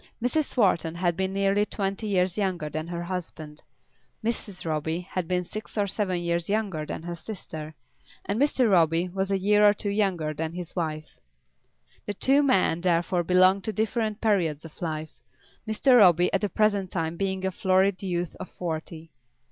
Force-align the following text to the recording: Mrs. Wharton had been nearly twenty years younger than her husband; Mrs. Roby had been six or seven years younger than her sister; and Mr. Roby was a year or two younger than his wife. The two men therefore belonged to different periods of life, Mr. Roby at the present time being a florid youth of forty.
Mrs. 0.19 0.57
Wharton 0.57 0.95
had 0.95 1.15
been 1.15 1.31
nearly 1.31 1.63
twenty 1.63 2.07
years 2.07 2.35
younger 2.35 2.69
than 2.69 2.87
her 2.87 3.03
husband; 3.03 3.61
Mrs. 4.25 4.65
Roby 4.65 5.01
had 5.01 5.27
been 5.27 5.43
six 5.43 5.77
or 5.77 5.85
seven 5.85 6.21
years 6.21 6.49
younger 6.49 6.87
than 6.87 7.03
her 7.03 7.13
sister; 7.13 7.75
and 8.25 8.41
Mr. 8.41 8.67
Roby 8.67 9.09
was 9.09 9.29
a 9.29 9.37
year 9.37 9.63
or 9.63 9.73
two 9.75 9.91
younger 9.91 10.33
than 10.33 10.53
his 10.53 10.75
wife. 10.75 11.19
The 12.07 12.15
two 12.15 12.41
men 12.41 12.81
therefore 12.81 13.21
belonged 13.23 13.63
to 13.65 13.73
different 13.73 14.21
periods 14.21 14.65
of 14.65 14.81
life, 14.81 15.21
Mr. 15.67 15.99
Roby 15.99 16.33
at 16.33 16.41
the 16.41 16.49
present 16.49 16.89
time 16.89 17.15
being 17.15 17.45
a 17.45 17.51
florid 17.51 18.01
youth 18.01 18.35
of 18.39 18.49
forty. 18.49 19.11